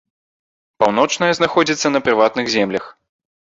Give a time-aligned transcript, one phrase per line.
[0.83, 2.91] Паўночная знаходзіцца на прыватных землях.